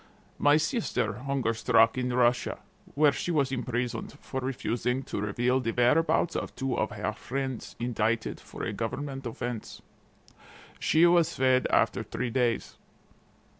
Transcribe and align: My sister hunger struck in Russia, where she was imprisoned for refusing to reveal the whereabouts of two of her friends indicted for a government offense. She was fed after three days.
My 0.39 0.57
sister 0.57 1.13
hunger 1.13 1.53
struck 1.53 1.95
in 1.95 2.11
Russia, 2.11 2.57
where 2.95 3.11
she 3.11 3.29
was 3.29 3.51
imprisoned 3.51 4.13
for 4.19 4.39
refusing 4.41 5.03
to 5.03 5.21
reveal 5.21 5.59
the 5.59 5.71
whereabouts 5.73 6.35
of 6.35 6.55
two 6.55 6.75
of 6.75 6.89
her 6.89 7.13
friends 7.13 7.75
indicted 7.79 8.39
for 8.39 8.63
a 8.63 8.73
government 8.73 9.27
offense. 9.27 9.83
She 10.79 11.05
was 11.05 11.35
fed 11.35 11.67
after 11.69 12.01
three 12.01 12.31
days. 12.31 12.79